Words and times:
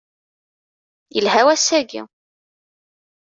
Yelha 1.15 1.41
wass-aki. 1.47 2.01